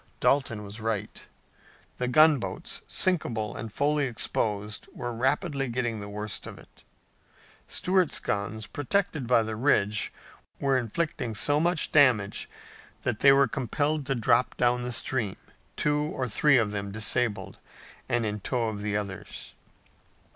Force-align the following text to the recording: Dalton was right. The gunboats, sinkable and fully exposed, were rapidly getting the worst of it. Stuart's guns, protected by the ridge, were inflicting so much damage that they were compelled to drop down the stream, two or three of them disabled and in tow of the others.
Dalton 0.19 0.63
was 0.63 0.81
right. 0.81 1.27
The 1.99 2.07
gunboats, 2.07 2.81
sinkable 2.87 3.55
and 3.55 3.71
fully 3.71 4.05
exposed, 4.07 4.87
were 4.91 5.13
rapidly 5.13 5.67
getting 5.67 5.99
the 5.99 6.09
worst 6.09 6.47
of 6.47 6.57
it. 6.57 6.83
Stuart's 7.67 8.17
guns, 8.17 8.65
protected 8.65 9.27
by 9.27 9.43
the 9.43 9.55
ridge, 9.55 10.11
were 10.59 10.75
inflicting 10.75 11.35
so 11.35 11.59
much 11.59 11.91
damage 11.91 12.49
that 13.03 13.19
they 13.19 13.31
were 13.31 13.47
compelled 13.47 14.07
to 14.07 14.15
drop 14.15 14.57
down 14.57 14.81
the 14.81 14.91
stream, 14.91 15.35
two 15.75 15.99
or 16.01 16.27
three 16.27 16.57
of 16.57 16.71
them 16.71 16.91
disabled 16.91 17.59
and 18.09 18.25
in 18.25 18.39
tow 18.39 18.69
of 18.69 18.81
the 18.81 18.97
others. 18.97 19.53